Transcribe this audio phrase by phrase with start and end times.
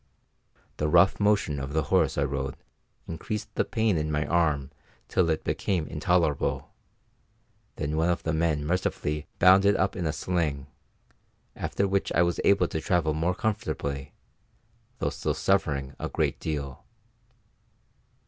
[0.77, 2.57] The rough motion of the horse I rode
[3.07, 4.71] increased the pain in my arm
[5.07, 6.71] till it became intolerable;
[7.75, 10.65] then one of the men mercifully bound it up in a sling,
[11.55, 14.15] after which I was able to travel more comfortably,
[14.97, 16.83] though still suffering a great deal.